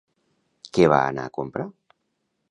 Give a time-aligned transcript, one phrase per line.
[0.77, 1.67] Què va anar a comprar?